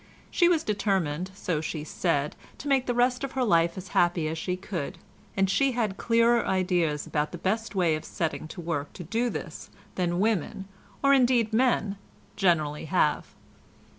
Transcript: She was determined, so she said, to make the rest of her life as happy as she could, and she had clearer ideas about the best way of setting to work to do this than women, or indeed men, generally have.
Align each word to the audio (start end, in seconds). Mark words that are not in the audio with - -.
She 0.31 0.49
was 0.49 0.63
determined, 0.63 1.29
so 1.35 1.61
she 1.61 1.83
said, 1.83 2.35
to 2.57 2.67
make 2.67 2.87
the 2.87 2.95
rest 2.95 3.23
of 3.23 3.33
her 3.33 3.43
life 3.43 3.77
as 3.77 3.89
happy 3.89 4.27
as 4.29 4.37
she 4.39 4.57
could, 4.57 4.97
and 5.37 5.47
she 5.47 5.73
had 5.73 5.97
clearer 5.97 6.43
ideas 6.43 7.05
about 7.05 7.31
the 7.31 7.37
best 7.37 7.75
way 7.75 7.93
of 7.93 8.03
setting 8.03 8.47
to 8.47 8.59
work 8.61 8.93
to 8.93 9.03
do 9.03 9.29
this 9.29 9.69
than 9.93 10.19
women, 10.19 10.67
or 11.03 11.13
indeed 11.13 11.53
men, 11.53 11.97
generally 12.35 12.85
have. 12.85 13.27